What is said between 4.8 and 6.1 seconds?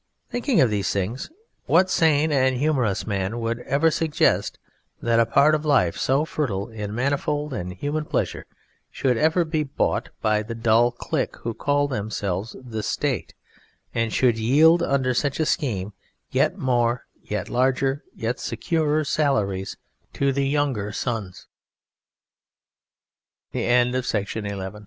that a part of life,